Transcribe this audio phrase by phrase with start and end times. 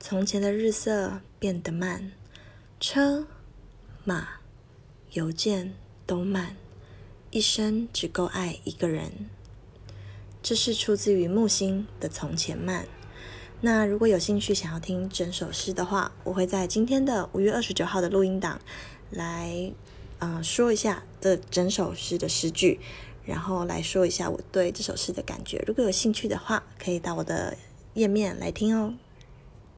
[0.00, 2.12] 从前的日色变得慢，
[2.78, 3.26] 车
[4.04, 4.28] 马
[5.12, 5.74] 邮件
[6.06, 6.56] 都慢，
[7.30, 9.28] 一生只够爱一个人。
[10.40, 12.84] 这是出自于木星的《从前慢》。
[13.60, 18.60] 那如果有兴趣想要听整首诗的话，我会在今天的五月二十九号的录音档
[19.10, 19.72] 来，
[20.20, 22.78] 嗯，说一下这整首诗的诗句，
[23.24, 25.62] 然后来说一下我对这首诗的感觉。
[25.66, 27.56] 如果有兴趣的话，可以到我的
[27.94, 28.94] 页面来听哦。